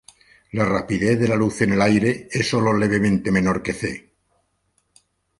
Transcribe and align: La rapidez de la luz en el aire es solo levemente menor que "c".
La 0.51 0.65
rapidez 0.65 1.19
de 1.19 1.27
la 1.27 1.35
luz 1.35 1.61
en 1.61 1.73
el 1.73 1.81
aire 1.83 2.27
es 2.31 2.49
solo 2.49 2.75
levemente 2.75 3.31
menor 3.31 3.61
que 3.61 3.73
"c". 3.73 4.09